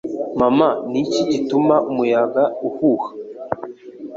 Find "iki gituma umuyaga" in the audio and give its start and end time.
1.03-2.43